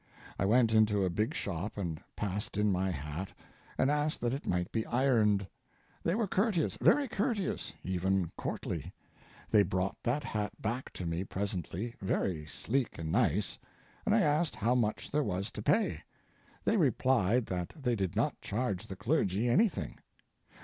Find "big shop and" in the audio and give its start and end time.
1.11-2.01